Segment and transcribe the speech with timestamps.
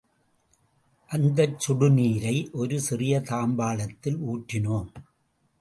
[1.11, 4.89] அந்தச் சுடுநீரை ஒரு சிறிய தாம்பாளத்தில் ஊற்றினோம்.